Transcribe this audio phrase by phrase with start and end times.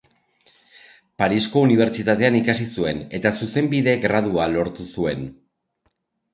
[1.23, 5.33] Parisko Unibertsitatean ikasi zuen eta zuzenbide gradua lortu zuen.